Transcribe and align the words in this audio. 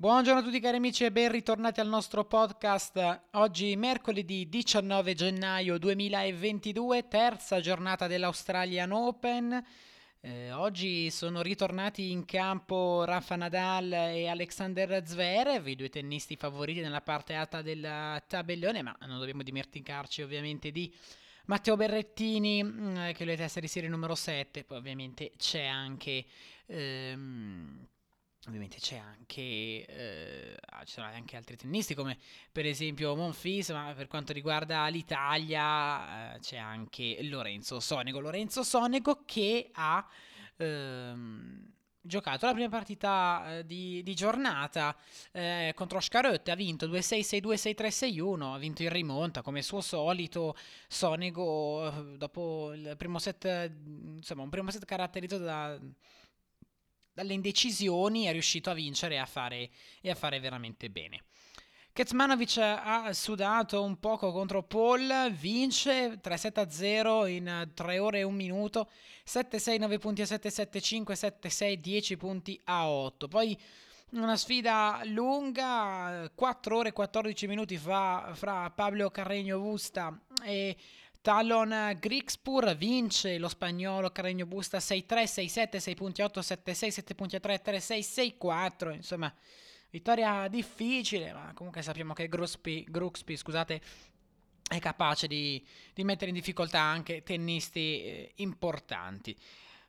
Buongiorno 0.00 0.38
a 0.38 0.42
tutti 0.44 0.60
cari 0.60 0.76
amici 0.76 1.02
e 1.02 1.10
ben 1.10 1.28
ritornati 1.28 1.80
al 1.80 1.88
nostro 1.88 2.24
podcast. 2.24 3.22
Oggi 3.32 3.74
mercoledì 3.74 4.48
19 4.48 5.12
gennaio 5.14 5.76
2022, 5.76 7.08
terza 7.08 7.58
giornata 7.58 8.06
dell'Australian 8.06 8.92
Open. 8.92 9.60
Eh, 10.20 10.52
oggi 10.52 11.10
sono 11.10 11.42
ritornati 11.42 12.12
in 12.12 12.24
campo 12.26 13.02
Rafa 13.02 13.34
Nadal 13.34 13.92
e 13.92 14.28
Alexander 14.28 15.04
Zverev, 15.04 15.66
i 15.66 15.74
due 15.74 15.88
tennisti 15.88 16.36
favoriti 16.36 16.78
nella 16.78 17.02
parte 17.02 17.34
alta 17.34 17.60
del 17.60 18.22
tabellone, 18.28 18.82
ma 18.82 18.96
non 19.00 19.18
dobbiamo 19.18 19.42
dimenticarci 19.42 20.22
ovviamente 20.22 20.70
di 20.70 20.94
Matteo 21.46 21.74
Berrettini, 21.74 22.62
mm, 22.62 22.94
che 23.14 23.16
è 23.16 23.24
le 23.24 23.36
testa 23.36 23.58
di 23.58 23.66
serie 23.66 23.88
numero 23.88 24.14
7, 24.14 24.62
poi 24.62 24.78
ovviamente 24.78 25.32
c'è 25.36 25.64
anche... 25.64 26.24
Ehm, 26.66 27.88
Ovviamente 28.48 28.78
c'è 28.78 28.96
anche, 28.96 29.42
eh, 29.84 30.56
ah, 30.70 30.82
ci 30.84 30.94
sono 30.94 31.06
anche 31.06 31.36
altri 31.36 31.54
tennisti 31.54 31.94
come 31.94 32.16
per 32.50 32.64
esempio 32.64 33.14
Monfils, 33.14 33.68
ma 33.70 33.92
per 33.94 34.08
quanto 34.08 34.32
riguarda 34.32 34.86
l'Italia 34.86 36.34
eh, 36.34 36.38
c'è 36.38 36.56
anche 36.56 37.18
Lorenzo 37.24 37.78
Sonego. 37.78 38.20
Lorenzo 38.20 38.62
Sonego 38.62 39.22
che 39.26 39.68
ha 39.74 40.06
ehm, 40.56 41.72
giocato 42.00 42.46
la 42.46 42.54
prima 42.54 42.70
partita 42.70 43.58
eh, 43.58 43.66
di, 43.66 44.02
di, 44.02 44.14
giornata 44.14 44.96
eh, 45.30 45.72
contro 45.74 46.00
Scarötte, 46.00 46.50
ha 46.50 46.54
vinto 46.54 46.86
2-6, 46.86 47.40
6-2, 47.42 47.74
6-3, 47.76 47.88
6-1, 48.16 48.54
ha 48.54 48.58
vinto 48.58 48.82
in 48.82 48.88
rimonta 48.88 49.42
come 49.42 49.60
suo 49.60 49.82
solito. 49.82 50.56
Sonego 50.88 51.86
eh, 51.86 52.16
dopo 52.16 52.72
il 52.72 52.94
primo 52.96 53.18
set, 53.18 53.44
insomma 54.14 54.42
un 54.42 54.48
primo 54.48 54.70
set 54.70 54.86
caratterizzato 54.86 55.42
da 55.42 55.78
dalle 57.18 57.32
indecisioni 57.32 58.26
è 58.26 58.32
riuscito 58.32 58.70
a 58.70 58.74
vincere 58.74 59.14
e 59.14 59.18
a 59.18 59.26
fare, 59.26 59.70
e 60.00 60.08
a 60.08 60.14
fare 60.14 60.38
veramente 60.38 60.88
bene. 60.88 61.24
Kecmanovic 61.92 62.58
ha 62.58 63.12
sudato 63.12 63.82
un 63.82 63.98
poco 63.98 64.30
contro 64.30 64.62
Paul, 64.62 65.32
vince 65.32 66.20
3-7-0 66.22 67.26
in 67.26 67.70
3 67.74 67.98
ore 67.98 68.20
e 68.20 68.22
1 68.22 68.36
minuto, 68.36 68.88
7-6, 69.26 69.80
9 69.80 69.98
punti 69.98 70.22
a 70.22 70.26
7-7-5, 70.26 71.12
7-6, 71.40 71.74
10 71.74 72.16
punti 72.16 72.60
a 72.66 72.88
8. 72.88 73.26
Poi 73.26 73.58
una 74.10 74.36
sfida 74.36 75.00
lunga, 75.06 76.30
4 76.32 76.76
ore 76.76 76.90
e 76.90 76.92
14 76.92 77.48
minuti 77.48 77.76
fa 77.78 78.30
fra 78.32 78.70
Pablo 78.70 79.10
Carreño 79.12 79.58
Busta 79.58 80.16
e 80.44 80.76
Talon 81.28 81.94
Grixpur 82.00 82.74
vince 82.74 83.36
lo 83.36 83.48
spagnolo 83.48 84.10
Carregno 84.10 84.46
Busta 84.46 84.78
6-3, 84.78 85.24
6-7, 85.24 85.76
6.8, 85.76 86.38
7-6, 86.38 87.04
7.3, 87.14 87.60
3-6, 87.62 88.34
6-4. 88.40 88.94
Insomma, 88.94 89.30
vittoria 89.90 90.48
difficile, 90.48 91.34
ma 91.34 91.52
comunque 91.52 91.82
sappiamo 91.82 92.14
che 92.14 92.28
Gruxby, 92.28 92.86
Gruxby 92.88 93.36
scusate, 93.36 93.82
è 94.70 94.78
capace 94.78 95.26
di, 95.26 95.62
di, 95.92 96.02
mettere 96.02 96.30
in 96.30 96.34
difficoltà 96.34 96.80
anche 96.80 97.22
tennisti 97.22 98.02
eh, 98.02 98.32
importanti. 98.36 99.36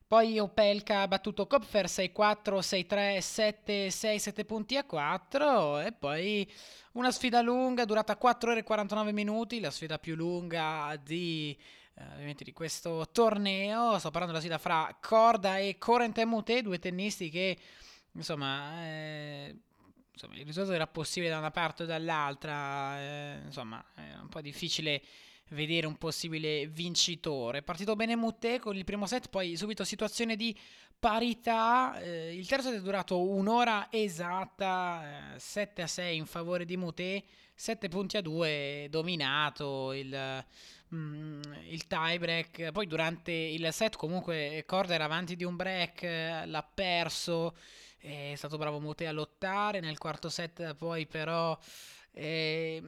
Poi 0.09 0.39
Opelka 0.39 1.01
ha 1.01 1.07
battuto 1.07 1.45
Kopfer 1.45 1.85
6-4, 1.85 2.61
6-3, 2.61 3.19
7, 3.19 3.91
6, 3.91 4.17
7 4.19 4.43
punti 4.43 4.75
a 4.75 4.83
4 4.83 5.81
e 5.81 5.91
poi 5.91 6.51
una 6.93 7.11
sfida 7.11 7.41
lunga 7.41 7.85
durata 7.85 8.17
4 8.17 8.49
ore 8.49 8.61
e 8.61 8.63
49 8.63 9.11
minuti, 9.11 9.59
la 9.59 9.69
sfida 9.69 9.99
più 9.99 10.15
lunga 10.15 10.99
di, 10.99 11.55
eh, 11.93 12.35
di 12.35 12.53
questo 12.53 13.07
torneo. 13.11 13.99
Sto 13.99 14.09
parlando 14.09 14.35
della 14.35 14.39
sfida 14.39 14.57
fra 14.57 14.97
Corda 14.99 15.59
e 15.59 15.77
Corrente 15.77 16.25
Mute, 16.25 16.63
due 16.63 16.79
tennisti 16.79 17.29
che 17.29 17.55
insomma... 18.13 18.83
Eh, 18.83 19.55
insomma, 20.11 20.33
il 20.37 20.43
risultato 20.43 20.73
era 20.73 20.87
possibile 20.87 21.31
da 21.31 21.37
una 21.37 21.51
parte 21.51 21.83
o 21.83 21.85
dall'altra, 21.85 22.99
eh, 22.99 23.41
insomma, 23.45 23.85
è 23.93 24.15
un 24.19 24.27
po' 24.27 24.41
difficile 24.41 25.03
vedere 25.49 25.87
un 25.87 25.97
possibile 25.97 26.67
vincitore. 26.67 27.61
Partito 27.61 27.95
bene 27.95 28.15
Mutte 28.15 28.59
con 28.59 28.75
il 28.75 28.83
primo 28.83 29.05
set, 29.05 29.29
poi 29.29 29.55
subito 29.55 29.83
situazione 29.83 30.35
di 30.35 30.57
parità. 30.97 31.99
Eh, 31.99 32.35
il 32.35 32.47
terzo 32.47 32.69
set 32.69 32.79
è 32.79 32.81
durato 32.81 33.21
un'ora 33.21 33.87
esatta, 33.89 35.35
eh, 35.35 35.39
7 35.39 35.81
a 35.81 35.87
6 35.87 36.17
in 36.17 36.25
favore 36.25 36.65
di 36.65 36.77
Mutte, 36.77 37.23
7 37.55 37.87
punti 37.87 38.17
a 38.17 38.21
2, 38.21 38.87
dominato 38.89 39.93
il, 39.93 40.45
mm, 40.93 41.41
il 41.69 41.87
tie 41.87 42.19
break. 42.19 42.71
Poi 42.71 42.87
durante 42.87 43.31
il 43.31 43.67
set 43.71 43.95
comunque 43.95 44.63
Corda 44.65 44.93
era 44.93 45.05
avanti 45.05 45.35
di 45.35 45.43
un 45.43 45.55
break, 45.55 46.03
eh, 46.03 46.45
l'ha 46.45 46.63
perso. 46.63 47.55
È 48.01 48.33
stato 48.35 48.57
bravo 48.57 48.79
Mutte 48.79 49.07
a 49.07 49.11
lottare 49.11 49.81
nel 49.81 49.97
quarto 49.97 50.29
set, 50.29 50.73
poi 50.75 51.05
però 51.05 51.57
eh, 52.11 52.81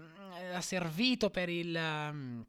ha 0.53 0.61
servito 0.61 1.29
per 1.29 1.49
il... 1.49 1.75
Um, 1.75 2.45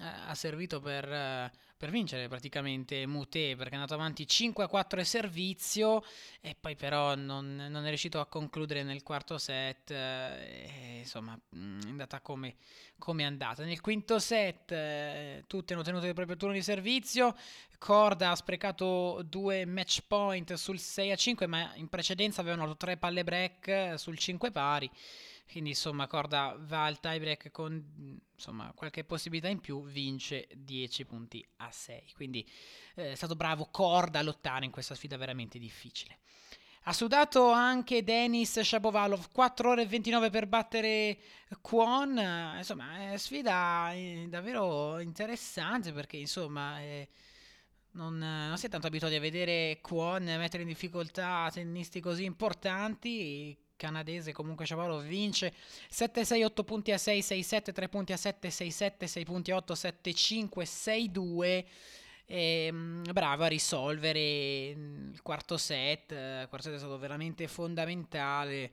ha 0.00 0.34
servito 0.34 0.80
per, 0.80 1.52
per, 1.76 1.90
vincere 1.90 2.26
praticamente 2.26 3.06
Mute 3.06 3.54
perché 3.54 3.72
è 3.72 3.74
andato 3.74 3.94
avanti 3.94 4.26
5 4.26 4.64
a 4.64 4.66
4 4.66 5.00
e 5.00 5.04
servizio 5.04 6.02
e 6.40 6.56
poi 6.58 6.74
però 6.74 7.14
non, 7.14 7.54
non, 7.54 7.84
è 7.84 7.88
riuscito 7.88 8.18
a 8.18 8.26
concludere 8.26 8.82
nel 8.82 9.04
quarto 9.04 9.38
set 9.38 9.92
e, 9.92 10.98
insomma 10.98 11.38
mm, 11.56 11.80
è 11.82 11.88
andata 11.88 12.20
come, 12.20 12.56
come 12.98 13.22
è 13.22 13.26
andata. 13.26 13.62
Nel 13.64 13.80
quinto 13.80 14.18
set 14.18 14.72
eh, 14.72 15.44
tutti 15.46 15.72
hanno 15.74 15.82
tenuto 15.82 16.06
il 16.06 16.14
proprio 16.14 16.36
turno 16.36 16.54
di 16.54 16.62
servizio. 16.62 17.36
Corda 17.78 18.30
ha 18.30 18.36
sprecato 18.36 19.22
due 19.24 19.64
match 19.64 20.00
point 20.08 20.54
sul 20.54 20.80
6 20.80 21.12
a 21.12 21.16
5 21.16 21.46
ma 21.46 21.72
in 21.76 21.88
precedenza 21.88 22.40
avevano 22.40 22.62
dato 22.62 22.78
tre 22.78 22.96
palle 22.96 23.22
break 23.22 23.94
sul 23.96 24.18
5 24.18 24.50
pari 24.50 24.90
quindi 25.50 25.70
insomma 25.70 26.06
Corda 26.06 26.56
va 26.58 26.84
al 26.84 27.00
tiebreak 27.00 27.50
con 27.50 28.20
insomma, 28.34 28.72
qualche 28.74 29.04
possibilità 29.04 29.48
in 29.48 29.60
più, 29.60 29.84
vince 29.84 30.48
10 30.54 31.04
punti 31.04 31.46
a 31.56 31.70
6. 31.70 32.12
Quindi 32.14 32.48
eh, 32.96 33.12
è 33.12 33.14
stato 33.14 33.36
bravo 33.36 33.68
Corda 33.70 34.18
a 34.18 34.22
lottare 34.22 34.64
in 34.64 34.70
questa 34.70 34.94
sfida 34.94 35.16
veramente 35.16 35.58
difficile. 35.58 36.18
Ha 36.86 36.92
sudato 36.92 37.50
anche 37.50 38.04
Denis 38.04 38.60
Shapovalov, 38.60 39.30
4 39.32 39.70
ore 39.70 39.82
e 39.82 39.86
29 39.86 40.28
per 40.28 40.46
battere 40.46 41.18
Kwon, 41.62 42.54
insomma 42.58 43.12
è 43.12 43.16
sfida 43.16 43.92
eh, 43.92 44.26
davvero 44.28 44.98
interessante 45.00 45.92
perché 45.92 46.16
insomma... 46.16 46.80
Eh, 46.80 47.08
non, 47.94 48.18
non, 48.18 48.58
si 48.58 48.66
è 48.66 48.68
tanto 48.68 48.88
abituati 48.88 49.14
a 49.14 49.20
vedere 49.20 49.78
Kwon 49.80 50.24
mettere 50.24 50.62
in 50.62 50.68
difficoltà 50.68 51.48
tennisti 51.52 52.00
così 52.00 52.24
importanti 52.24 53.56
canadese 53.76 54.32
comunque 54.32 54.66
Shapovalov 54.66 55.04
vince. 55.04 55.52
7-6 55.90 56.44
8 56.44 56.64
punti 56.64 56.92
a 56.92 56.98
6 56.98 57.20
6-7 57.20 57.72
3 57.72 57.88
punti 57.88 58.12
a 58.12 58.16
7 58.16 58.48
6-7 58.48 59.04
6 59.04 59.24
punti 59.24 59.50
a 59.50 59.56
8 59.56 59.74
7-5 59.74 60.62
6-2 60.62 61.64
e, 62.26 62.72
bravo 63.12 63.44
a 63.44 63.48
risolvere 63.48 64.68
il 64.70 65.20
quarto 65.22 65.58
set 65.58 66.12
il 66.12 66.46
quarto 66.48 66.68
set 66.68 66.76
è 66.76 66.78
stato 66.78 66.96
veramente 66.96 67.46
fondamentale 67.48 68.72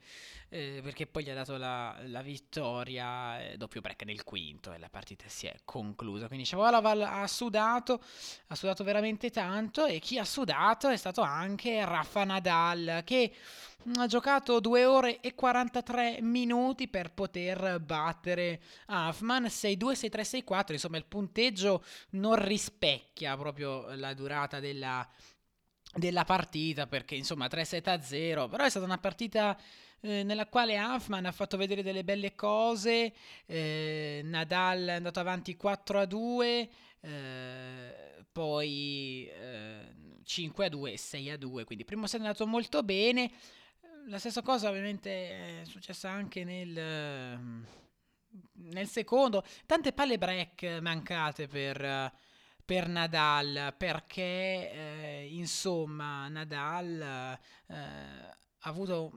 eh, 0.54 0.82
perché 0.84 1.08
poi 1.08 1.24
gli 1.24 1.30
ha 1.30 1.34
dato 1.34 1.56
la, 1.56 1.98
la 2.08 2.22
vittoria 2.22 3.42
eh, 3.42 3.56
doppio 3.56 3.80
break 3.80 4.04
nel 4.04 4.26
quinto 4.26 4.74
e 4.74 4.80
la 4.80 4.90
partita 4.90 5.24
si 5.30 5.48
è 5.48 5.56
conclusa 5.64 6.28
quindi 6.28 6.44
Shapovalov 6.44 6.86
ha 7.04 7.26
sudato 7.26 8.04
ha 8.48 8.56
sudato 8.56 8.84
veramente 8.84 9.30
tanto 9.30 9.86
e 9.86 10.00
chi 10.00 10.18
ha 10.20 10.26
sudato 10.26 10.90
è 10.90 10.98
stato 10.98 11.22
anche 11.22 11.86
Rafa 11.86 12.26
Nadal 12.26 13.02
che 13.06 13.34
ha 13.96 14.06
giocato 14.06 14.60
2 14.60 14.86
ore 14.86 15.20
e 15.22 15.34
43 15.34 16.20
minuti 16.22 16.88
per 16.88 17.12
poter 17.14 17.80
battere 17.80 18.62
Huffman 18.88 19.46
6-2, 19.46 19.76
6-3, 19.78 20.44
6-4. 20.46 20.72
Insomma, 20.74 20.98
il 20.98 21.06
punteggio 21.06 21.84
non 22.12 22.36
rispecchia 22.36 23.36
proprio 23.36 23.92
la 23.96 24.14
durata 24.14 24.60
della, 24.60 25.08
della 25.96 26.24
partita 26.24 26.88
perché 26.88 27.16
insomma 27.16 27.48
3-7-0. 27.48 28.50
Però 28.50 28.64
è 28.64 28.70
stata 28.70 28.86
una 28.86 28.98
partita 28.98 29.58
eh, 30.02 30.24
nella 30.24 30.48
quale 30.48 30.80
Huffman 30.80 31.26
ha 31.26 31.32
fatto 31.32 31.58
vedere 31.58 31.84
delle 31.84 32.04
belle 32.04 32.36
cose. 32.36 33.14
Eh, 33.46 34.22
Nadal 34.24 34.86
è 34.86 34.94
andato 34.94 35.20
avanti 35.20 35.58
4-2. 35.62 36.70
Eh, 37.04 38.26
poi 38.32 39.30
5 40.24 40.66
a 40.66 40.70
2 40.70 40.92
e 40.94 40.98
6 40.98 41.30
a 41.32 41.38
2 41.38 41.64
quindi 41.66 41.84
primo 41.84 42.08
set 42.08 42.22
è 42.22 42.24
andato 42.24 42.48
molto 42.48 42.84
bene 42.84 43.30
la 44.08 44.20
stessa 44.20 44.42
cosa 44.42 44.70
ovviamente 44.70 45.62
è 45.62 45.66
successa 45.66 46.10
anche 46.10 46.44
nel, 46.44 46.78
ehm, 46.78 47.66
nel 48.54 48.88
secondo. 48.88 49.44
Tante 49.66 49.94
palle 49.94 50.18
break 50.18 50.80
mancate 50.82 51.48
per, 51.48 52.12
per 52.66 52.88
Nadal 52.88 53.74
perché 53.78 54.72
eh, 54.72 55.28
insomma 55.32 56.28
Nadal 56.28 57.02
eh, 57.68 57.74
ha 57.74 58.70
avuto 58.70 59.12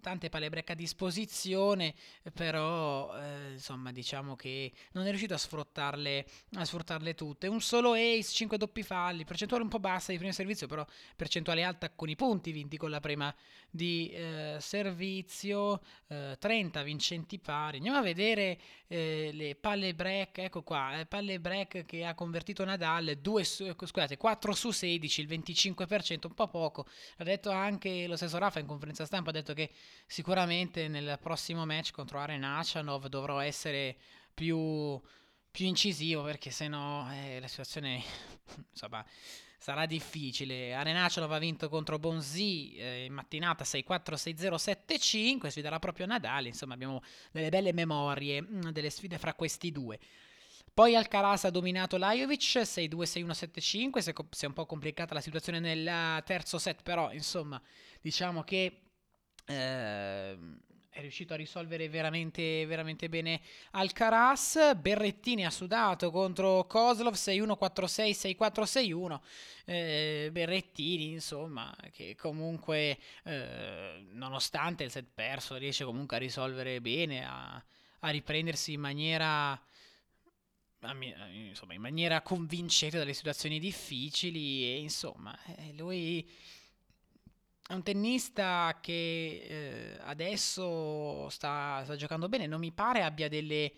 tante 0.00 0.28
palle 0.28 0.50
break 0.50 0.70
a 0.70 0.74
disposizione, 0.74 1.94
però 2.32 3.16
eh, 3.16 3.52
insomma 3.52 3.92
diciamo 3.92 4.34
che 4.34 4.72
non 4.92 5.04
è 5.04 5.08
riuscito 5.08 5.34
a 5.34 5.38
sfruttarle, 5.38 6.26
a 6.54 6.64
sfruttarle 6.64 7.14
tutte. 7.14 7.46
Un 7.46 7.60
solo 7.60 7.92
ace, 7.92 8.32
5 8.32 8.58
doppi 8.58 8.82
falli, 8.82 9.24
percentuale 9.24 9.62
un 9.62 9.70
po' 9.70 9.78
bassa 9.78 10.10
di 10.12 10.18
primo 10.18 10.32
servizio, 10.32 10.66
però 10.66 10.84
percentuale 11.14 11.62
alta 11.62 11.90
con 11.90 12.08
i 12.08 12.16
punti 12.16 12.50
vinti 12.50 12.76
con 12.76 12.90
la 12.90 13.00
prima 13.00 13.34
di 13.70 14.10
eh, 14.10 14.56
servizio, 14.58 15.80
eh, 16.08 16.36
30 16.38 16.82
vincenti 16.82 17.38
pari. 17.38 17.76
Andiamo 17.76 17.98
a 17.98 18.02
vedere 18.02 18.58
eh, 18.88 19.30
le 19.32 19.54
palle 19.54 19.94
break, 19.94 20.38
ecco 20.38 20.62
qua, 20.62 20.98
eh, 20.98 21.06
palle 21.06 21.38
break 21.40 21.84
che 21.84 22.04
ha 22.04 22.14
convertito 22.14 22.64
Nadal, 22.64 23.18
2 23.20 23.44
su, 23.44 23.72
scusate, 23.78 24.16
4 24.16 24.52
su 24.52 24.70
16, 24.70 25.20
il 25.20 25.28
25%, 25.28 26.26
un 26.26 26.34
po' 26.34 26.48
poco. 26.48 26.86
Ha 27.18 27.24
detto 27.24 27.50
anche 27.50 28.06
lo 28.06 28.16
stesso 28.16 28.38
Rafa 28.38 28.58
in 28.58 28.66
conferenza 28.66 29.04
stampa, 29.04 29.30
ha 29.30 29.32
detto 29.32 29.52
che 29.52 29.70
sicuramente 30.06 30.88
nel 30.88 31.18
prossimo 31.20 31.64
match 31.66 31.92
contro 31.92 32.18
Aren 32.18 32.44
Achanov 32.44 33.06
dovrò 33.06 33.40
essere 33.40 33.96
più, 34.32 35.00
più 35.50 35.66
incisivo 35.66 36.22
perché 36.22 36.50
sennò 36.50 37.10
eh, 37.10 37.40
la 37.40 37.48
situazione 37.48 38.02
insomma 38.70 39.04
sarà 39.66 39.84
difficile. 39.86 40.74
Arenacelo 40.74 41.26
ha 41.26 41.38
vinto 41.38 41.68
contro 41.68 41.98
Bonzi 41.98 42.76
eh, 42.76 43.04
in 43.06 43.12
mattinata 43.12 43.64
6-4, 43.64 44.14
6-0, 44.14 44.76
7-5, 44.86 45.48
sfiderà 45.48 45.80
proprio 45.80 46.06
Nadal, 46.06 46.46
insomma 46.46 46.74
abbiamo 46.74 47.02
delle 47.32 47.48
belle 47.48 47.72
memorie 47.72 48.42
mm, 48.42 48.68
delle 48.68 48.90
sfide 48.90 49.18
fra 49.18 49.34
questi 49.34 49.72
due. 49.72 49.98
Poi 50.72 50.94
Alcaraz 50.94 51.44
ha 51.44 51.50
dominato 51.50 51.96
Lajovic 51.96 52.58
6-2, 52.58 52.88
6-1, 52.88 53.30
7-5, 53.32 54.26
si 54.30 54.44
è 54.44 54.46
un 54.46 54.52
po' 54.52 54.66
complicata 54.66 55.14
la 55.14 55.20
situazione 55.20 55.58
nel 55.58 56.22
terzo 56.24 56.58
set, 56.58 56.82
però 56.82 57.12
insomma 57.12 57.60
diciamo 58.00 58.44
che... 58.44 58.82
Eh, 59.46 60.36
è 60.96 61.00
riuscito 61.02 61.34
a 61.34 61.36
risolvere 61.36 61.90
veramente, 61.90 62.64
veramente 62.64 63.10
bene 63.10 63.40
Alcaraz. 63.72 64.74
Berrettini 64.76 65.44
ha 65.44 65.50
sudato 65.50 66.10
contro 66.10 66.64
Kozlov 66.64 67.14
6-1, 67.14 67.56
4-6, 67.60 68.36
6-4, 68.38 68.62
6-1. 68.62 69.20
Eh, 69.66 70.28
Berrettini, 70.32 71.12
insomma, 71.12 71.74
che 71.92 72.14
comunque, 72.16 72.98
eh, 73.24 74.06
nonostante 74.12 74.84
il 74.84 74.90
set 74.90 75.06
perso, 75.12 75.56
riesce 75.56 75.84
comunque 75.84 76.16
a 76.16 76.20
risolvere 76.20 76.80
bene, 76.80 77.26
a, 77.26 77.62
a 78.00 78.08
riprendersi 78.08 78.72
in 78.72 78.80
maniera 78.80 79.60
insomma, 81.48 81.74
in 81.74 81.80
maniera 81.80 82.20
convincente 82.20 82.98
dalle 82.98 83.12
situazioni 83.12 83.58
difficili 83.58 84.62
e 84.64 84.78
insomma, 84.78 85.36
eh, 85.56 85.72
lui 85.74 86.26
è 87.68 87.72
un 87.72 87.82
tennista 87.82 88.78
che 88.80 89.42
eh, 89.48 89.98
adesso 90.02 91.28
sta, 91.30 91.82
sta, 91.82 91.96
giocando 91.96 92.28
bene, 92.28 92.46
non 92.46 92.60
mi 92.60 92.70
pare 92.70 93.02
abbia 93.02 93.28
delle, 93.28 93.72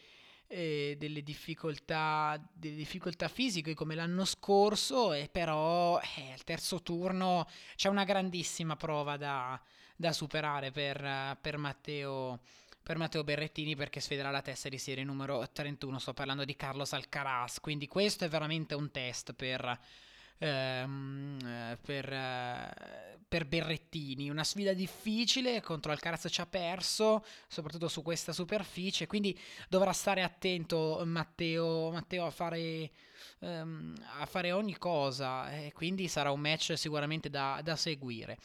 eh, 0.47 0.97
delle, 0.99 1.23
difficoltà, 1.23 2.39
delle 2.53 2.77
difficoltà 2.77 3.29
fisiche 3.29 3.73
come 3.73 3.95
l'anno 3.95 4.27
scorso, 4.27 5.15
e 5.15 5.31
però 5.33 5.99
eh, 6.01 6.33
al 6.33 6.45
terzo 6.45 6.83
turno 6.83 7.49
c'è 7.77 7.89
una 7.89 8.05
grandissima 8.05 8.77
prova 8.77 9.17
da, 9.17 9.59
da 9.97 10.13
superare 10.13 10.71
per, 10.71 11.39
per, 11.41 11.57
Matteo, 11.57 12.41
per 12.83 12.99
Matteo 12.99 13.25
Berrettini 13.25 13.75
perché 13.75 14.01
sfiderà 14.01 14.31
la 14.31 14.43
testa 14.43 14.69
di 14.69 14.79
serie 14.79 15.03
numero 15.03 15.49
31, 15.51 15.99
sto 15.99 16.13
parlando 16.13 16.45
di 16.45 16.57
Carlos 16.57 16.93
Alcaraz, 16.93 17.59
quindi 17.61 17.87
questo 17.87 18.27
è 18.27 18.29
veramente 18.29 18.75
un 18.75 18.91
test 18.91 19.33
per 19.33 19.81
ehm, 20.39 21.39
eh, 21.45 21.79
per, 21.81 22.13
eh, 22.13 23.19
per, 23.27 23.47
Berrettini. 23.47 24.31
Una 24.31 24.45
sfida 24.45 24.73
difficile 24.73 25.61
contro 25.61 25.93
Alcaraz 25.93 26.27
ci 26.31 26.41
ha 26.41 26.47
perso, 26.47 27.25
soprattutto 27.47 27.89
su 27.89 28.03
questa 28.03 28.33
superficie, 28.33 29.07
quindi 29.07 29.39
dovrà 29.69 29.93
stare 29.93 30.23
attento 30.23 31.03
Matteo, 31.05 31.91
Matteo 31.91 32.27
a 32.27 32.31
fare 32.31 32.91
ehm, 33.41 33.95
a 34.19 34.27
fare 34.27 34.53
ogni 34.53 34.77
cosa 34.77 35.51
e 35.51 35.73
quindi 35.73 36.09
sarà 36.09 36.31
un 36.31 36.41
match 36.41 36.75
sicuramente 36.77 37.29
da, 37.31 37.61
da 37.63 37.77
seguire. 37.77 38.39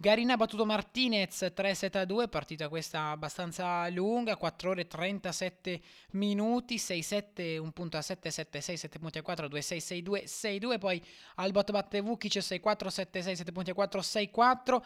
Garina 0.00 0.32
ha 0.32 0.36
battuto 0.38 0.64
Martinez 0.64 1.52
3-7-2, 1.54 2.30
partita 2.30 2.70
questa 2.70 3.10
abbastanza 3.10 3.86
lunga, 3.90 4.36
4 4.36 4.70
ore 4.70 4.80
e 4.80 4.86
37 4.86 5.80
minuti, 6.12 6.76
6-7, 6.76 7.58
un 7.58 7.70
punto 7.72 7.98
a 7.98 8.00
7, 8.00 8.30
7-6, 8.30 8.74
7 8.74 8.98
punti 8.98 9.18
a 9.18 9.22
4, 9.22 9.46
2-6, 9.48 10.02
6-2, 10.02 10.24
6-2, 10.24 10.78
poi 10.78 11.04
Albot 11.34 11.70
batte 11.70 12.00
Vukic 12.00 12.36
6-4, 12.36 12.86
7-6, 12.86 13.32
7 13.32 13.52
punti 13.52 13.70
a 13.70 13.74
4, 13.74 14.00
6-4. 14.00 14.82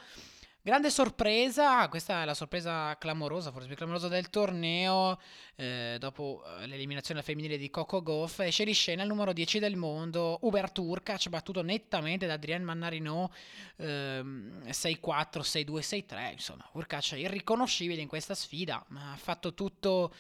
Grande 0.67 0.89
sorpresa, 0.89 1.87
questa 1.91 2.23
è 2.23 2.25
la 2.25 2.33
sorpresa 2.33 2.97
clamorosa, 2.97 3.53
forse 3.53 3.67
più 3.67 3.77
clamorosa 3.77 4.09
del 4.09 4.31
torneo, 4.31 5.21
eh, 5.57 5.99
dopo 6.01 6.43
eh, 6.43 6.67
l'eliminazione 6.67 7.21
femminile 7.21 7.59
di 7.59 7.69
Coco 7.69 8.03
Goff, 8.03 8.39
esce 8.39 8.65
di 8.65 8.73
scena 8.73 9.03
il 9.03 9.09
numero 9.09 9.35
10 9.35 9.59
del 9.59 9.77
mondo, 9.77 10.39
Hubert 10.41 10.79
Urkac, 10.79 11.29
battuto 11.29 11.61
nettamente 11.61 12.27
da 12.27 12.33
Adrien 12.33 12.63
Mannarino, 12.63 13.31
ehm, 13.77 14.63
6-4, 14.71 15.43
6-2, 15.43 15.83
6-3, 15.83 16.33
insomma, 16.33 16.67
Urkac 16.73 17.13
è 17.13 17.19
irriconoscibile 17.19 18.01
in 18.01 18.09
questa 18.09 18.35
sfida, 18.35 18.83
ma 18.89 19.13
ha 19.13 19.17
fatto 19.17 19.53
tutto 19.53 20.15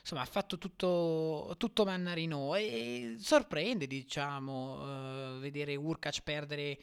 insomma 0.00 0.22
ha 0.22 0.30
fatto 0.30 0.56
tutto, 0.56 1.54
tutto 1.58 1.84
Mannarino 1.84 2.54
e 2.54 3.16
sorprende 3.18 3.86
diciamo 3.86 5.34
uh, 5.34 5.38
vedere 5.38 5.76
Urkac 5.76 6.22
perdere 6.22 6.78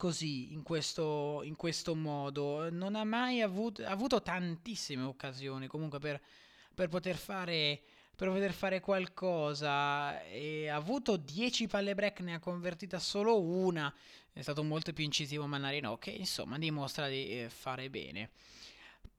così, 0.00 0.54
in 0.54 0.62
questo, 0.62 1.42
in 1.44 1.56
questo 1.56 1.94
modo. 1.94 2.70
Non 2.70 2.96
ha 2.96 3.04
mai 3.04 3.42
avuto, 3.42 3.84
ha 3.84 3.90
avuto 3.90 4.22
tantissime 4.22 5.02
occasioni 5.02 5.66
comunque 5.66 5.98
per, 5.98 6.18
per 6.74 6.88
poter 6.88 7.16
fare 7.16 7.82
per 8.16 8.28
poter 8.28 8.52
fare 8.52 8.80
qualcosa. 8.80 10.22
E 10.22 10.68
ha 10.68 10.74
avuto 10.74 11.18
10 11.18 11.66
palle 11.66 11.94
break 11.94 12.20
ne 12.20 12.34
ha 12.34 12.38
convertita 12.38 12.98
solo 12.98 13.40
una. 13.40 13.92
È 14.32 14.40
stato 14.40 14.62
molto 14.62 14.94
più 14.94 15.04
incisivo 15.04 15.46
Mannarino 15.46 15.98
che 15.98 16.10
insomma 16.10 16.56
dimostra 16.56 17.08
di 17.08 17.42
eh, 17.42 17.50
fare 17.50 17.90
bene 17.90 18.30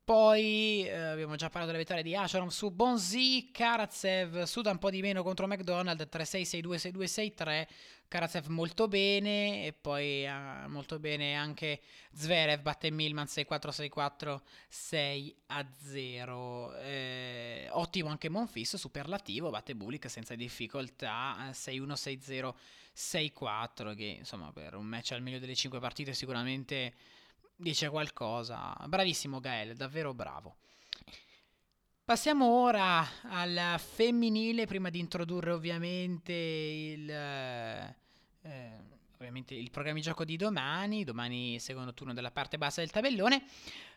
poi 0.04 0.86
eh, 0.86 0.94
abbiamo 0.94 1.36
già 1.36 1.48
parlato 1.48 1.68
della 1.68 1.78
vittoria 1.78 2.04
di 2.04 2.16
Asharon 2.16 2.52
su 2.52 2.72
Bonzi, 2.72 3.50
Karatsev 3.52 4.44
suda 4.44 4.72
un 4.72 4.80
po' 4.80 4.90
di 4.90 5.02
meno 5.02 5.24
contro 5.24 5.48
McDonald 5.48 6.10
3-6, 6.12 6.62
6-2, 6.62 6.76
6-2, 6.76 7.34
6-3 7.38 7.68
Karatsev 8.12 8.48
molto 8.48 8.90
bene 8.90 9.66
e 9.66 9.72
poi 9.72 10.26
uh, 10.26 10.68
molto 10.68 11.00
bene 11.00 11.36
anche 11.36 11.80
Zverev 12.12 12.62
batte 12.62 12.92
Milman 12.92 13.26
6-4, 13.26 14.42
6-4, 14.70 14.70
6-0 14.70 16.82
eh, 16.82 17.70
ottimo 17.72 18.10
anche 18.10 18.28
Monfis, 18.28 18.76
superlativo 18.76 19.50
batte 19.50 19.76
Bulik 19.76 20.10
senza 20.10 20.36
difficoltà 20.36 21.52
6-1, 21.52 21.94
6-0, 21.94 22.54
6-4 22.94 23.96
che 23.96 24.18
insomma 24.20 24.52
per 24.52 24.76
un 24.76 24.88
match 24.88 25.14
al 25.14 25.22
meglio 25.22 25.40
delle 25.40 25.56
5 25.56 25.80
partite 25.80 26.14
sicuramente 26.14 26.94
dice 27.62 27.90
qualcosa. 27.90 28.76
Bravissimo 28.88 29.40
Gael, 29.40 29.76
davvero 29.76 30.14
bravo. 30.14 30.58
Passiamo 32.04 32.46
ora 32.62 33.06
al 33.30 33.80
femminile, 33.80 34.66
prima 34.66 34.90
di 34.90 35.00
introdurre 35.00 35.52
ovviamente 35.52 36.34
il, 36.34 37.10
eh, 37.10 37.96
ovviamente 39.22 39.54
il 39.54 39.70
programma 39.70 40.00
di 40.00 40.04
gioco 40.04 40.26
di 40.26 40.36
domani, 40.36 41.04
domani 41.04 41.60
secondo 41.60 41.94
turno 41.94 42.14
della 42.14 42.32
parte 42.32 42.58
bassa 42.58 42.82
del 42.82 42.90
tabellone. 42.90 43.44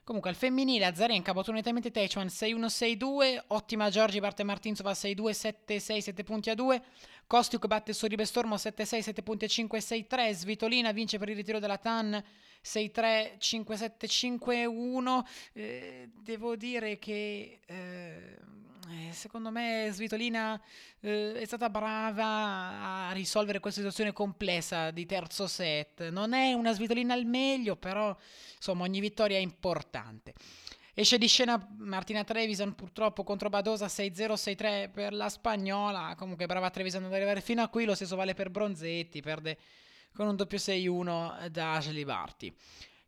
Comunque 0.04 0.28
al 0.28 0.36
femminile 0.36 0.84
Azarenka 0.84 1.30
opportunitamente 1.30 1.90
Teichmann 1.90 2.26
6-1-6-2, 2.26 3.44
ottima 3.48 3.88
Giorgi 3.88 4.20
parte 4.20 4.44
Martinsova 4.44 4.92
6-2, 4.92 5.54
7-6, 5.66 5.98
7 5.98 6.22
punti 6.24 6.50
a 6.50 6.54
2, 6.54 6.82
Kostiuk 7.26 7.66
batte 7.66 7.94
Soribe 7.94 8.26
Stormo 8.26 8.56
7-6, 8.56 9.00
7 9.00 9.22
punti 9.22 9.46
a 9.46 9.48
5, 9.48 9.78
6-3, 9.78 10.30
Svitolina 10.32 10.92
vince 10.92 11.16
per 11.16 11.30
il 11.30 11.36
ritiro 11.36 11.58
della 11.58 11.78
TAN 11.78 12.22
6-3, 12.62 13.38
5-7, 13.38 13.92
5-1. 14.04 15.24
Eh, 15.54 16.10
devo 16.22 16.54
dire 16.54 16.98
che 16.98 17.60
eh, 17.64 18.36
secondo 19.10 19.50
me 19.50 19.88
Svitolina 19.92 20.60
eh, 21.00 21.34
è 21.34 21.44
stata 21.44 21.70
brava 21.70 23.08
a 23.08 23.12
risolvere 23.12 23.60
questa 23.60 23.80
situazione 23.80 24.12
complessa 24.12 24.90
di 24.90 25.06
terzo 25.06 25.46
set. 25.46 26.08
Non 26.08 26.32
è 26.32 26.52
una 26.52 26.72
Svitolina 26.72 27.14
al 27.14 27.24
meglio, 27.24 27.76
però 27.76 28.16
insomma 28.56 28.84
ogni 28.84 29.00
vittoria 29.00 29.38
è 29.38 29.40
importante. 29.40 30.34
Esce 30.96 31.18
di 31.18 31.26
scena 31.26 31.66
Martina 31.78 32.22
Trevisan 32.22 32.74
purtroppo 32.74 33.24
contro 33.24 33.48
Badosa 33.48 33.86
6-0-6-3 33.86 34.90
per 34.92 35.12
la 35.12 35.28
spagnola. 35.28 36.14
Comunque 36.16 36.46
brava 36.46 36.70
Trevisan 36.70 37.04
ad 37.04 37.12
arrivare 37.12 37.40
fino 37.40 37.62
a 37.62 37.68
qui, 37.68 37.84
lo 37.84 37.96
stesso 37.96 38.14
vale 38.14 38.34
per 38.34 38.50
Bronzetti, 38.50 39.20
perde 39.20 39.58
con 40.14 40.28
un 40.28 40.36
doppio 40.36 40.58
6-1 40.58 41.48
da 41.48 41.72
Ashley 41.74 42.04
Barty. 42.04 42.54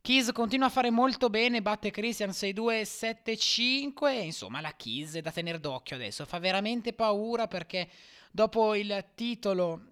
Keys 0.07 0.31
continua 0.31 0.69
a 0.69 0.71
fare 0.71 0.91
molto 0.91 1.29
bene, 1.31 1.63
batte 1.63 1.91
Christian 1.91 2.31
6-2, 2.31 2.83
7-5, 3.25 4.23
insomma 4.23 4.61
la 4.61 4.73
Keys 4.77 5.15
è 5.15 5.21
da 5.21 5.33
tenere 5.33 5.59
d'occhio 5.59 5.97
adesso, 5.97 6.25
fa 6.25 6.39
veramente 6.39 6.93
paura 6.93 7.49
perché 7.49 7.89
dopo 8.31 8.77
il 8.77 9.05
titolo 9.17 9.89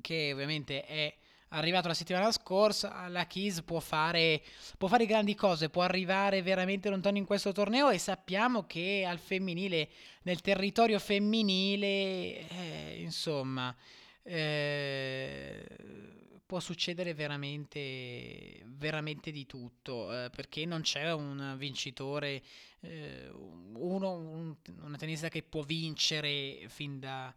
che 0.00 0.32
ovviamente 0.32 0.84
è 0.84 1.14
arrivato 1.50 1.86
la 1.86 1.94
settimana 1.94 2.32
scorsa, 2.32 3.06
la 3.06 3.28
Keys 3.28 3.62
può 3.62 3.78
fare, 3.78 4.42
può 4.76 4.88
fare 4.88 5.06
grandi 5.06 5.36
cose, 5.36 5.70
può 5.70 5.82
arrivare 5.82 6.42
veramente 6.42 6.88
lontano 6.88 7.16
in 7.16 7.24
questo 7.24 7.52
torneo 7.52 7.88
e 7.88 7.98
sappiamo 7.98 8.66
che 8.66 9.06
al 9.06 9.20
femminile, 9.20 9.90
nel 10.22 10.40
territorio 10.40 10.98
femminile, 10.98 11.86
eh, 11.86 12.96
insomma, 12.98 13.72
eh, 14.24 15.64
può 16.50 16.58
succedere 16.58 17.14
veramente, 17.14 18.60
veramente 18.64 19.30
di 19.30 19.46
tutto, 19.46 20.12
eh, 20.12 20.30
perché 20.30 20.66
non 20.66 20.80
c'è 20.80 21.12
un 21.12 21.54
vincitore, 21.56 22.42
eh, 22.80 23.30
uno, 23.74 24.10
un, 24.14 24.56
una 24.80 24.96
tennista 24.96 25.28
che 25.28 25.44
può 25.44 25.62
vincere 25.62 26.64
fin 26.66 26.98
da 26.98 27.32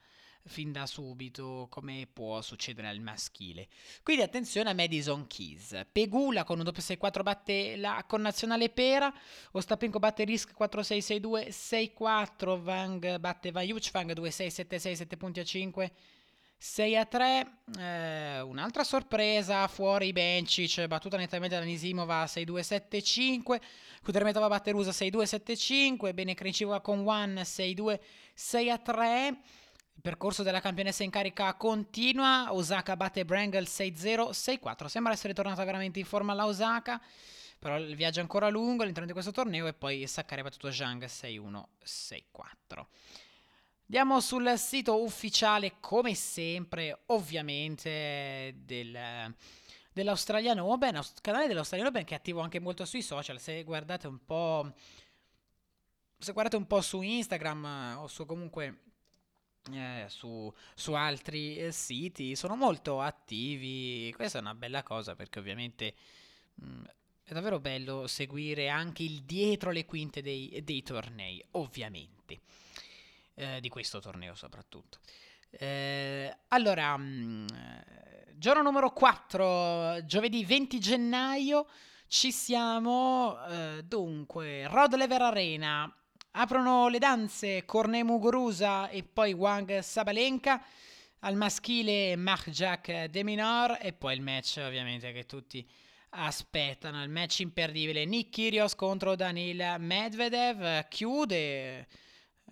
fin 0.46 0.72
da 0.72 0.86
subito, 0.86 1.68
come 1.70 2.08
può 2.12 2.42
succedere 2.42 2.88
al 2.90 3.00
maschile. 3.00 3.68
Quindi 4.02 4.24
attenzione 4.24 4.72
a 4.72 4.74
Madison 4.74 5.26
Keys. 5.28 5.86
Pegula 5.92 6.44
con 6.44 6.58
un 6.58 6.66
doppio 6.66 6.82
6-4 6.82 7.22
batte 7.22 7.76
la 7.78 8.04
connazionale 8.08 8.70
Pera, 8.70 9.14
Ostapenko 9.52 10.00
batte 10.00 10.24
Risk 10.24 10.54
4-6-6-2, 10.60 11.50
6-4, 11.50 12.62
Vang 12.62 13.20
batte 13.20 13.52
Vajuc, 13.52 13.92
Vang 13.92 14.12
2-6-7-6, 14.12 14.94
7 14.94 15.18
punti 15.18 15.40
a 15.40 15.44
5. 15.44 15.92
6 16.66 16.96
a 16.96 17.06
3, 17.06 17.58
eh, 17.78 18.40
un'altra 18.40 18.86
sorpresa 18.86 19.68
fuori 19.68 20.14
Bencic, 20.14 20.88
battuta 20.88 21.18
nettamente 21.18 21.58
da 21.58 21.62
Nisimova 21.62 22.24
6-2-7-5, 22.24 23.60
Kudermetova 24.02 24.48
batte 24.48 24.72
Rusa 24.72 24.92
6-2-7-5, 24.92 26.14
bene 26.14 26.34
Krejcikova 26.34 26.80
con 26.80 27.06
One 27.06 27.42
6-2-6 27.42 28.70
a 28.70 28.78
3. 28.78 29.38
Il 29.96 30.02
percorso 30.02 30.42
della 30.42 30.62
campionessa 30.62 31.04
in 31.04 31.10
carica 31.10 31.54
continua, 31.56 32.54
Osaka 32.54 32.96
batte 32.96 33.26
Brangle 33.26 33.64
6-0, 33.64 34.30
6-4. 34.30 34.86
Sembra 34.86 35.12
essere 35.12 35.34
tornata 35.34 35.66
veramente 35.66 36.00
in 36.00 36.06
forma 36.06 36.34
la 36.34 36.46
Osaka, 36.46 37.02
però 37.60 37.78
il 37.78 37.94
viaggio 37.98 38.20
è 38.20 38.22
ancora 38.22 38.48
lungo 38.48 38.84
all'interno 38.84 39.08
di 39.08 39.14
questo 39.14 39.32
torneo 39.32 39.68
e 39.68 39.74
poi 39.74 40.08
Sakkari 40.08 40.40
ha 40.40 40.46
battuto 40.46 40.72
Zhang 40.72 41.04
6-1, 41.04 41.62
6-4. 41.84 42.86
Andiamo 43.96 44.22
sul 44.22 44.52
sito 44.58 45.04
ufficiale, 45.04 45.76
come 45.80 46.16
sempre, 46.16 47.02
ovviamente, 47.08 48.56
del, 48.66 49.32
dell'Australian 49.92 50.58
Open, 50.58 51.00
canale 51.22 51.46
dell'Australian 51.46 51.90
Open 51.90 52.04
che 52.04 52.16
è 52.16 52.18
attivo 52.18 52.40
anche 52.40 52.60
molto 52.60 52.86
sui 52.86 53.04
social, 53.04 53.40
se 53.40 53.62
guardate 53.64 54.08
un 54.08 54.26
po'... 54.26 54.74
Se 56.18 56.32
guardate 56.32 56.56
un 56.56 56.66
po' 56.66 56.82
su 56.82 57.04
Instagram 57.04 57.98
o 58.00 58.08
su 58.08 58.26
comunque 58.26 58.80
eh, 59.72 60.06
su, 60.08 60.52
su, 60.74 60.94
altri 60.94 61.58
eh, 61.58 61.72
siti, 61.72 62.36
sono 62.36 62.56
molto 62.56 63.00
attivi. 63.00 64.12
Questa 64.16 64.40
è 64.40 64.42
una 64.42 64.56
bella 64.56 64.82
cosa 64.82 65.16
perché 65.16 65.38
ovviamente 65.38 65.94
mh, 66.56 66.66
mm, 66.66 66.84
è 67.26 67.34
davvero 67.34 67.60
bello 67.60 68.08
seguire 68.08 68.70
anche 68.70 69.04
il 69.04 69.22
dietro 69.22 69.70
le 69.70 69.86
quinte 69.86 70.24
dei, 70.24 70.62
dei 70.64 70.82
tornei, 70.82 71.46
ovviamente, 71.52 72.42
eh, 73.36 73.60
di 73.60 73.70
questo 73.70 74.00
torneo 74.00 74.36
soprattutto. 74.36 75.00
Eh, 75.50 76.36
allora, 76.50 76.98
mh, 76.98 77.04
mm, 77.04 77.48
giorno 78.36 78.62
numero 78.62 78.92
4, 78.92 80.06
giovedì 80.06 80.44
20 80.44 80.80
gennaio, 80.80 81.68
ci 82.08 82.32
siamo, 82.32 83.38
eh, 83.48 83.84
dunque, 83.84 84.68
Rod 84.68 84.96
Lever 84.96 85.22
Arena, 85.22 85.92
Aprono 86.36 86.88
le 86.88 86.98
danze 86.98 87.64
Cornet 87.64 88.04
Muguruza 88.04 88.90
e 88.90 89.04
poi 89.04 89.34
Wang 89.34 89.80
Sabalenka. 89.82 90.64
Al 91.20 91.36
maschile 91.36 92.16
Marc-Jacques 92.16 93.10
Deminor 93.10 93.78
e 93.80 93.94
poi 93.94 94.16
il 94.16 94.22
match 94.22 94.60
ovviamente 94.66 95.12
che 95.12 95.28
tutti 95.28 95.66
aspettano, 96.10 97.04
il 97.04 97.10
match 97.10 97.42
imperdibile. 97.42 98.06
Nick 98.06 98.32
Kyrgios 98.32 98.74
contro 98.74 99.16
Danil 99.16 99.76
Medvedev 99.78 100.88
chiude 100.88 101.88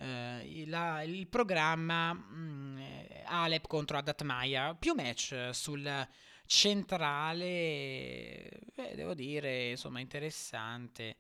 eh, 0.02 0.64
la, 0.68 1.04
il 1.04 1.28
programma 1.28 2.14
mh, 2.14 2.20
mm, 2.34 2.80
Alep 3.26 3.68
contro 3.68 3.98
Adat 3.98 4.24
Maya. 4.24 4.74
Più 4.74 4.94
match 4.94 5.50
sul 5.52 6.08
centrale, 6.46 7.46
eh, 8.76 8.96
devo 8.96 9.14
dire, 9.14 9.70
insomma, 9.70 10.00
interessante. 10.00 11.16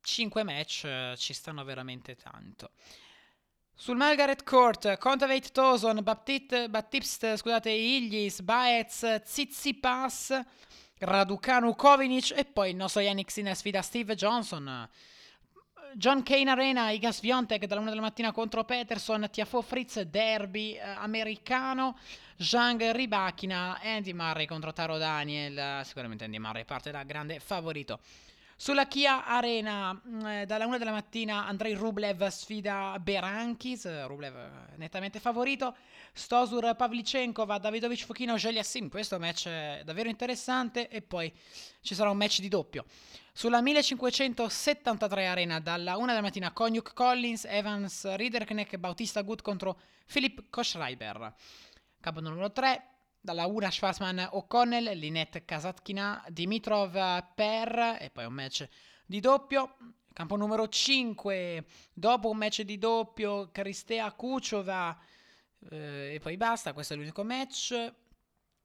5 0.00 0.42
match 0.44 0.84
eh, 0.84 1.14
ci 1.16 1.32
stanno 1.32 1.64
veramente 1.64 2.14
tanto. 2.14 2.70
Sul 3.74 3.96
Margaret 3.96 4.42
Court, 4.42 4.96
Contavate 4.98 5.50
Toson, 5.50 6.02
Baptist, 6.02 6.68
Baptist 6.68 7.36
scusate, 7.36 7.70
Illis, 7.70 8.40
Baez, 8.40 9.20
Tsitsipas, 9.22 10.40
Raducanu 10.98 11.74
Kovinic 11.74 12.32
e 12.34 12.44
poi 12.46 12.70
il 12.70 12.76
nostro 12.76 13.02
Yannick 13.02 13.30
Sinner 13.30 13.54
sfida 13.54 13.82
Steve 13.82 14.14
Johnson. 14.14 14.88
John 15.94 16.22
Kane 16.22 16.50
Arena, 16.50 16.90
Igas 16.90 17.20
Viontek 17.20 17.66
dalla 17.66 17.80
1 17.80 17.90
della 17.90 18.00
mattina 18.00 18.32
contro 18.32 18.64
Peterson, 18.64 19.28
Tiafo 19.30 19.62
Fritz, 19.62 20.00
derby 20.02 20.74
eh, 20.74 20.80
americano, 20.80 21.96
Zhang 22.36 22.90
Ribachina, 22.90 23.78
Andy 23.82 24.12
Murray 24.12 24.46
contro 24.46 24.72
Taro 24.72 24.98
Daniel, 24.98 25.84
sicuramente 25.84 26.24
Andy 26.24 26.38
Murray 26.38 26.64
parte 26.64 26.90
da 26.90 27.02
grande 27.02 27.40
favorito. 27.40 28.00
Sulla 28.58 28.86
Kia 28.86 29.26
Arena, 29.26 29.92
mm, 29.92 30.26
eh, 30.26 30.46
dalla 30.46 30.64
1 30.64 30.78
della 30.78 30.90
mattina, 30.90 31.46
Andrei 31.46 31.74
Rublev 31.74 32.26
sfida 32.28 32.98
Berankis, 32.98 34.06
Rublev 34.06 34.34
eh, 34.34 34.76
nettamente 34.76 35.20
favorito. 35.20 35.76
Stosur 36.14 36.74
Pavlicenkova, 36.74 37.58
Davidovic 37.58 38.06
Fukino, 38.06 38.38
Sim. 38.38 38.88
Questo 38.88 39.18
match 39.18 39.48
è 39.48 39.82
davvero 39.84 40.08
interessante. 40.08 40.88
E 40.88 41.02
poi 41.02 41.30
ci 41.82 41.94
sarà 41.94 42.08
un 42.08 42.16
match 42.16 42.40
di 42.40 42.48
doppio. 42.48 42.86
Sulla 43.36 43.60
1573 43.60 45.26
Arena, 45.26 45.60
dalla 45.60 45.98
1 45.98 46.06
della 46.06 46.22
mattina, 46.22 46.52
Konyuk 46.52 46.94
Collins, 46.94 47.44
Evans 47.44 48.14
Riederknecht, 48.14 48.78
Bautista 48.78 49.20
Gut 49.20 49.42
contro 49.42 49.78
Philip 50.06 50.48
Koschreiber. 50.48 51.34
Capo 52.00 52.20
numero 52.20 52.50
3, 52.50 52.82
dalla 53.20 53.44
Una 53.44 53.70
Schwarzman 53.70 54.26
O'Connell, 54.30 54.96
Linette 54.96 55.44
Kasatkina, 55.44 56.24
Dimitrov 56.30 56.92
per 57.34 57.98
e 58.00 58.08
poi 58.10 58.24
un 58.24 58.32
match 58.32 58.66
di 59.04 59.20
doppio. 59.20 59.76
Campo 60.14 60.36
numero 60.36 60.66
5, 60.66 61.66
dopo 61.92 62.30
un 62.30 62.38
match 62.38 62.62
di 62.62 62.78
doppio, 62.78 63.50
Cristea 63.52 64.12
Kuchova 64.12 64.98
eh, 65.68 66.14
e 66.14 66.20
poi 66.20 66.38
basta, 66.38 66.72
questo 66.72 66.94
è 66.94 66.96
l'unico 66.96 67.22
match. 67.22 67.92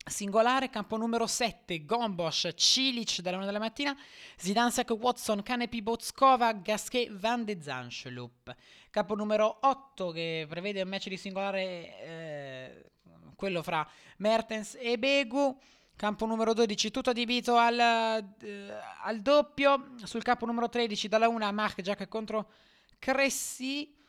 Singolare, 0.03 0.69
campo 0.71 0.97
numero 0.97 1.27
7, 1.27 1.85
Gombosch, 1.85 2.53
Cilic 2.55 3.21
dalla 3.21 3.37
1 3.37 3.45
della 3.45 3.59
mattina, 3.59 3.95
Zidansak, 4.35 4.89
Watson, 4.99 5.43
Kanepi, 5.43 5.83
Botskova, 5.83 6.53
Gasquet, 6.53 7.11
Van 7.11 7.45
de 7.45 7.61
Zanschlup. 7.61 8.55
Campo 8.89 9.15
numero 9.15 9.59
8 9.61 10.09
che 10.09 10.47
prevede 10.49 10.81
un 10.81 10.89
match 10.89 11.07
di 11.07 11.17
singolare 11.17 11.61
eh, 11.99 12.91
quello 13.35 13.61
fra 13.61 13.87
Mertens 14.17 14.75
e 14.79 14.97
Begu. 14.97 15.55
Campo 15.95 16.25
numero 16.25 16.53
12 16.53 16.89
tutto 16.89 17.11
adibito 17.11 17.57
al, 17.57 17.79
eh, 17.79 18.73
al 19.03 19.21
doppio. 19.21 19.93
Sul 20.03 20.23
campo 20.23 20.47
numero 20.47 20.67
13 20.67 21.07
dalla 21.09 21.27
1 21.27 21.53
Mark 21.53 21.79
Jack 21.81 22.07
contro 22.07 22.49
Cressi. 22.97 24.00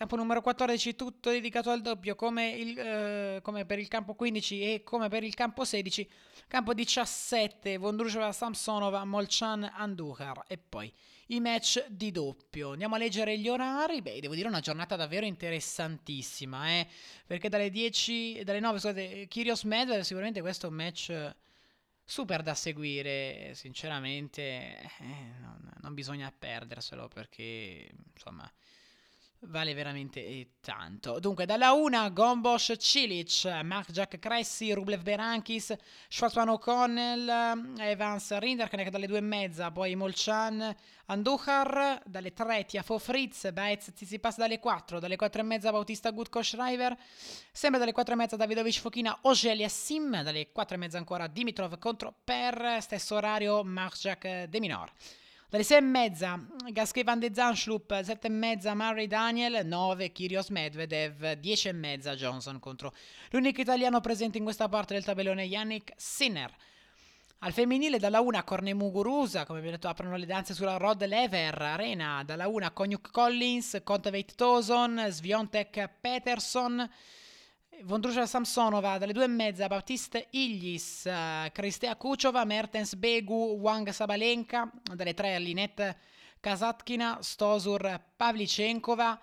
Campo 0.00 0.16
numero 0.16 0.40
14 0.40 0.96
tutto 0.96 1.28
dedicato 1.28 1.68
al 1.68 1.82
doppio 1.82 2.14
come, 2.14 2.48
il, 2.52 2.78
eh, 2.78 3.40
come, 3.42 3.66
per 3.66 3.78
il 3.78 3.86
campo 3.86 4.14
15 4.14 4.62
e 4.62 4.82
come 4.82 5.10
per 5.10 5.24
il 5.24 5.34
campo 5.34 5.62
16. 5.62 6.08
Campo 6.48 6.72
17 6.72 7.76
Vondrusheva, 7.76 8.32
Samsonova, 8.32 9.04
Molchan, 9.04 9.62
Andujar 9.62 10.42
e 10.46 10.56
poi 10.56 10.90
i 11.26 11.40
match 11.40 11.84
di 11.88 12.12
doppio. 12.12 12.70
Andiamo 12.70 12.94
a 12.94 12.98
leggere 12.98 13.38
gli 13.38 13.46
orari. 13.50 14.00
Beh, 14.00 14.20
devo 14.20 14.34
dire 14.34 14.48
una 14.48 14.60
giornata 14.60 14.96
davvero 14.96 15.26
interessantissima, 15.26 16.70
eh? 16.70 16.88
Perché 17.26 17.50
dalle 17.50 17.68
10, 17.68 18.42
dalle 18.42 18.60
9, 18.60 18.78
scusate, 18.78 19.26
Kyrios 19.28 19.64
Medvedev, 19.64 20.00
sicuramente 20.00 20.40
questo 20.40 20.64
è 20.64 20.70
un 20.70 20.76
match 20.76 21.34
super 22.02 22.42
da 22.42 22.54
seguire, 22.54 23.52
sinceramente 23.52 24.40
eh, 24.40 25.34
non, 25.40 25.70
non 25.82 25.92
bisogna 25.92 26.32
perderselo 26.32 27.06
perché, 27.08 27.90
insomma, 28.14 28.50
vale 29.42 29.74
veramente 29.74 30.24
eh, 30.24 30.50
tanto. 30.60 31.18
Dunque, 31.18 31.46
dalla 31.46 31.72
1 31.72 32.12
Gombosch 32.12 32.76
Cilic, 32.76 33.44
Mark 33.62 33.90
Jack 33.90 34.18
Cressy, 34.18 34.72
Rublev 34.72 35.02
Berankis, 35.02 35.74
Schwarzman 36.08 36.50
O'Connell, 36.50 37.78
Evans 37.78 38.36
Rinderknecht 38.36 38.90
dalle 38.90 39.06
2 39.06 39.18
e 39.18 39.20
mezza, 39.20 39.70
poi 39.70 39.94
Molchan 39.94 40.74
Andujar, 41.06 42.02
dalle 42.04 42.32
3 42.32 42.66
Tiafo 42.66 42.98
Fritz, 42.98 43.50
Baez 43.52 43.90
Tsitsipas 43.92 44.36
dalle 44.36 44.58
4, 44.58 45.00
dalle 45.00 45.16
4 45.16 45.40
e 45.40 45.44
mezza 45.44 45.72
Bautista 45.72 46.10
Gutko 46.10 46.42
Schreiber, 46.42 46.96
sempre 47.50 47.80
dalle 47.80 47.92
4 47.92 48.12
e 48.12 48.16
mezza 48.16 48.36
Davidovic 48.36 48.78
Fokina, 48.78 49.18
Ogelia 49.22 49.68
Sim, 49.68 50.22
dalle 50.22 50.52
4 50.52 50.74
e 50.74 50.78
mezza 50.78 50.98
ancora 50.98 51.26
Dimitrov 51.26 51.78
contro 51.78 52.14
Per, 52.22 52.78
stesso 52.80 53.14
orario 53.16 53.64
Mark 53.64 53.96
Jack 53.96 54.44
De 54.44 54.60
Minor. 54.60 54.92
Dalle 55.50 55.64
6 55.64 55.78
e 55.78 55.80
mezza 55.80 56.46
Gasquet 56.70 57.04
Van 57.04 57.18
de 57.18 57.32
Zanschlup, 57.34 57.92
7 57.92 58.28
e 58.28 58.30
mezza 58.30 58.72
Murray 58.72 59.08
Daniel, 59.08 59.66
9 59.66 60.12
Kyrgios 60.12 60.48
Medvedev, 60.50 61.32
10 61.32 61.66
e 61.66 61.72
mezza 61.72 62.14
Johnson 62.14 62.60
contro 62.60 62.94
l'unico 63.30 63.60
italiano 63.60 64.00
presente 64.00 64.38
in 64.38 64.44
questa 64.44 64.68
parte 64.68 64.94
del 64.94 65.02
tabellone 65.02 65.42
Yannick 65.42 65.92
Sinner. 65.96 66.54
Al 67.38 67.52
femminile 67.52 67.98
dalla 67.98 68.20
1 68.20 68.44
Corne 68.44 68.74
Muguruza, 68.74 69.44
come 69.44 69.58
abbiamo 69.58 69.76
detto 69.76 69.88
aprono 69.88 70.16
le 70.16 70.26
danze 70.26 70.54
sulla 70.54 70.76
Rod 70.76 71.04
Lever 71.04 71.60
Arena, 71.60 72.22
dalla 72.24 72.46
1 72.46 72.72
Konyuk 72.72 73.10
Collins, 73.10 73.80
Kontaveit 73.82 74.36
Toson, 74.36 75.04
Sviontek 75.08 75.90
Peterson, 76.00 76.88
Vondrushka 77.82 78.26
Samsonova 78.26 78.98
dalle 78.98 79.12
due 79.12 79.24
e 79.24 79.28
mezza, 79.28 79.66
Baptiste 79.66 80.26
Illis, 80.30 81.04
uh, 81.06 81.50
Kristea 81.50 81.96
Kuchova, 81.96 82.44
Mertens 82.44 82.94
Begu, 82.94 83.58
Wang 83.60 83.88
Sabalenka, 83.90 84.70
dalle 84.94 85.14
tre 85.14 85.38
Linette 85.38 85.96
Kasatkina, 86.40 87.18
Stosur 87.22 88.00
Pavlicenkova, 88.16 89.18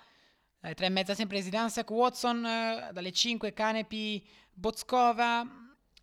dalle 0.60 0.74
tre 0.74 0.88
e 0.88 0.90
mezza 0.90 1.14
sempre 1.14 1.42
Zidansek 1.42 1.90
Watson, 1.92 2.38
uh, 2.38 2.94
dalle 2.94 3.12
5 3.12 3.54
Kanepi 3.54 4.26
Botskova 4.52 5.46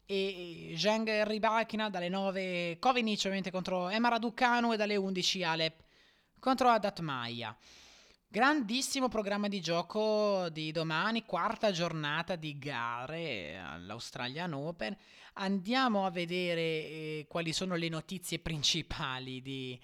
e 0.06 0.74
Zheng 0.76 1.24
Rybakina, 1.24 1.90
dalle 1.90 2.08
9 2.08 2.78
Kovinic 2.78 3.18
ovviamente 3.20 3.50
contro 3.50 3.88
Emma 3.88 4.08
Raducanu 4.08 4.72
e 4.72 4.76
dalle 4.76 4.96
11 4.96 5.42
Alep 5.42 5.82
contro 6.38 6.68
Adat 6.68 7.00
Maya. 7.00 7.56
Grandissimo 8.34 9.06
programma 9.08 9.46
di 9.46 9.60
gioco 9.60 10.48
di 10.48 10.72
domani, 10.72 11.24
quarta 11.24 11.70
giornata 11.70 12.34
di 12.34 12.58
gare 12.58 13.56
all'Australian 13.64 14.54
Open. 14.54 14.96
Andiamo 15.34 16.04
a 16.04 16.10
vedere 16.10 16.60
eh, 16.60 17.26
quali 17.28 17.52
sono 17.52 17.76
le 17.76 17.88
notizie 17.88 18.40
principali 18.40 19.40
di, 19.40 19.80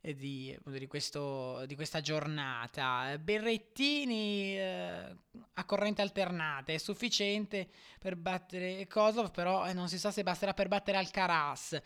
eh, 0.00 0.16
di, 0.16 0.58
di, 0.64 0.86
questo, 0.88 1.64
di 1.66 1.76
questa 1.76 2.00
giornata. 2.00 3.16
Berrettini 3.20 4.58
eh, 4.58 5.16
a 5.52 5.64
corrente 5.64 6.02
alternata 6.02 6.72
è 6.72 6.78
sufficiente 6.78 7.68
per 8.00 8.16
battere 8.16 8.84
Kozlov, 8.88 9.30
però 9.30 9.68
eh, 9.68 9.72
non 9.74 9.88
si 9.88 10.00
sa 10.00 10.10
se 10.10 10.24
basterà 10.24 10.54
per 10.54 10.66
battere 10.66 10.98
Alcaraz 10.98 11.80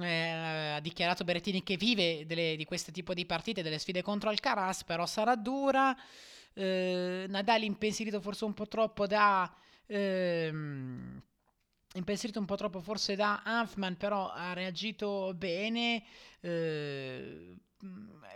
eh, 0.00 0.72
ha 0.76 0.80
dichiarato 0.80 1.24
Berettini 1.24 1.62
che 1.62 1.76
vive 1.76 2.24
delle, 2.26 2.56
di 2.56 2.64
questo 2.64 2.92
tipo 2.92 3.14
di 3.14 3.26
partite, 3.26 3.62
delle 3.62 3.78
sfide 3.78 4.02
contro 4.02 4.30
Alcaraz, 4.30 4.84
però 4.84 5.06
sarà 5.06 5.36
dura. 5.36 5.96
Eh, 6.54 7.26
Nadal 7.28 7.62
impensierito 7.62 8.20
forse 8.20 8.44
un 8.44 8.54
po' 8.54 8.68
troppo 8.68 9.06
da... 9.06 9.52
Ehm, 9.86 11.20
impensierito 11.94 12.38
un 12.38 12.46
po' 12.46 12.56
troppo 12.56 12.80
forse 12.80 13.16
da 13.16 13.42
Hanfman, 13.44 13.96
però 13.96 14.30
ha 14.30 14.52
reagito 14.54 15.34
bene. 15.34 16.02
Eh, 16.40 17.56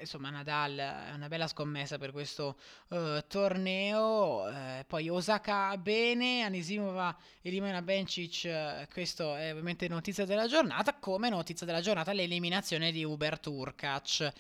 insomma 0.01 0.31
Nadal 0.31 0.77
è 0.77 1.13
una 1.15 1.29
bella 1.29 1.47
scommessa 1.47 1.99
per 1.99 2.13
questo 2.13 2.59
uh, 2.89 3.21
torneo. 3.27 4.43
Uh, 4.43 4.85
poi 4.87 5.09
Osaka 5.09 5.77
bene 5.79 6.43
Anisimova 6.43 7.17
elimina 7.43 7.83
Bencic 7.83 8.45
uh, 8.45 8.93
questo 8.93 9.35
è 9.35 9.51
ovviamente 9.51 9.89
notizia 9.89 10.25
della 10.25 10.47
giornata 10.47 10.95
come 10.95 11.29
notizia 11.29 11.67
della 11.67 11.81
giornata 11.81 12.13
l'eliminazione 12.13 12.93
di 12.93 13.05
Uber 13.05 13.39
Turkac 13.39 14.33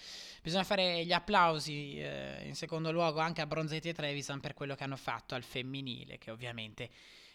bisogna 0.43 0.65
fare 0.65 1.05
gli 1.05 1.13
applausi 1.13 1.99
in 1.99 2.55
secondo 2.55 2.93
luogo 2.93 3.19
anche 3.21 3.41
a 3.41 3.47
Bronzetti 3.47 3.89
e 3.89 3.95
Trevisan 3.95 4.41
per 4.41 4.55
quello 4.55 4.75
che 4.75 4.85
hanno 4.85 4.97
fatto 4.97 5.35
al 5.35 5.43
femminile 5.43 6.19
che 6.19 6.31
ovviamente 6.31 6.91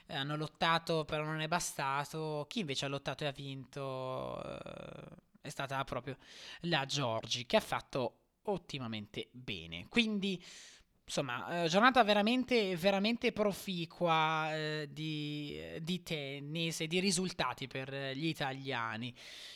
hanno 0.08 0.36
lottato 0.36 1.06
però 1.06 1.24
non 1.24 1.42
è 1.42 1.48
bastato. 1.48 2.46
Chi 2.50 2.60
invece 2.60 2.86
ha 2.86 2.90
lottato 2.90 3.24
e 3.24 3.28
ha 3.28 3.32
vinto 3.32 4.42
è 5.42 5.50
stata 5.50 5.84
proprio 5.84 6.18
la 6.62 6.86
Giorgi 6.86 7.46
che 7.46 7.58
ha 7.58 7.62
fatto 7.62 8.18
ottimamente 8.44 9.30
bene. 9.32 9.88
Quindi 9.90 10.44
insomma, 11.04 11.64
eh, 11.64 11.68
giornata 11.68 12.04
veramente, 12.04 12.76
veramente 12.78 13.34
proficua 13.34 14.56
eh, 14.56 14.88
di, 14.90 15.60
di, 15.82 16.04
tennis 16.04 16.82
e 16.82 16.88
di 16.88 17.00
risultati 17.00 17.68
per 17.68 17.94
gli 18.16 18.28
italiani. 18.28 19.14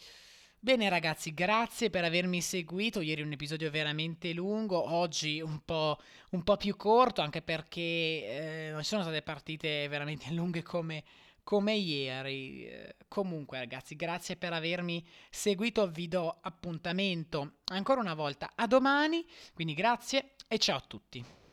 Bene 0.59 0.89
ragazzi, 0.89 1.33
grazie 1.33 1.89
per 1.89 2.03
avermi 2.03 2.41
seguito. 2.41 3.01
Ieri 3.01 3.21
un 3.21 3.31
episodio 3.31 3.69
veramente 3.69 4.33
lungo, 4.33 4.93
oggi 4.93 5.39
un 5.39 5.63
po', 5.63 5.97
un 6.31 6.43
po 6.43 6.57
più 6.57 6.75
corto, 6.75 7.21
anche 7.21 7.41
perché 7.41 7.81
eh, 7.81 8.69
non 8.71 8.81
ci 8.81 8.89
sono 8.89 9.03
state 9.03 9.21
partite 9.21 9.87
veramente 9.87 10.31
lunghe 10.33 10.63
come, 10.63 11.03
come 11.43 11.73
ieri. 11.75 12.65
Eh, 12.65 12.95
comunque 13.07 13.59
ragazzi, 13.59 13.95
grazie 13.95 14.35
per 14.35 14.51
avermi 14.51 15.05
seguito. 15.29 15.89
Vi 15.89 16.07
do 16.07 16.37
appuntamento 16.41 17.59
ancora 17.65 18.01
una 18.01 18.15
volta 18.15 18.53
a 18.55 18.65
domani. 18.65 19.23
Quindi 19.53 19.73
grazie 19.75 20.31
e 20.47 20.57
ciao 20.57 20.77
a 20.77 20.83
tutti. 20.85 21.46